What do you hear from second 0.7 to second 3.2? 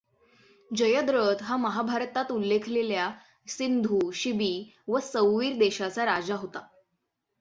जयद्रथ हा महाभारतात उल्लेखिलेल्या